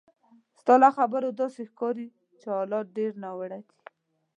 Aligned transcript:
ستا 0.59 0.73
له 0.83 0.89
خبرو 0.97 1.29
داسې 1.41 1.61
ښکاري 1.71 2.07
چې 2.39 2.47
حالات 2.55 2.85
ډېر 2.97 3.11
ناوړه 3.23 3.57
دي. 3.65 3.73